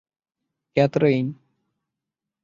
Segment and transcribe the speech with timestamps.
[0.75, 1.35] Katherine!